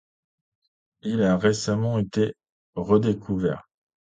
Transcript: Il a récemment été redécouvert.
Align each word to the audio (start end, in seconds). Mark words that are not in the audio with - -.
Il 1.03 1.21
a 1.21 1.37
récemment 1.37 1.99
été 1.99 2.33
redécouvert. 2.73 3.69